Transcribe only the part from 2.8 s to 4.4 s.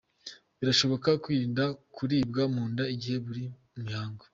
igihe uri mu mihango